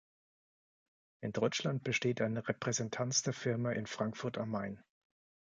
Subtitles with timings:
[1.21, 4.83] In Deutschland besteht eine Repräsentanz der Firma in Frankfurt am Main.